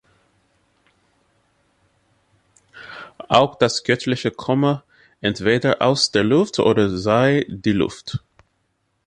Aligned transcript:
Auch 3.29 3.53
das 3.53 3.83
Göttliche 3.83 4.31
komme 4.31 4.81
entweder 5.21 5.79
aus 5.83 6.09
der 6.09 6.23
Luft 6.23 6.57
oder 6.57 6.97
sei 6.97 7.45
die 7.49 7.71
Luft. 7.71 8.17